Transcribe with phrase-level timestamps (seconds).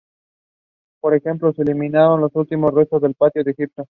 [0.99, 3.85] Por ejemplo, se eliminaron los últimos restos del patio de Egipto.